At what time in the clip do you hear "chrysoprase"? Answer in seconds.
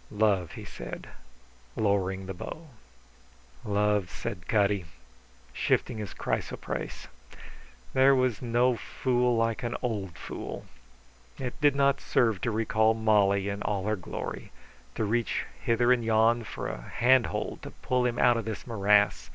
6.14-7.08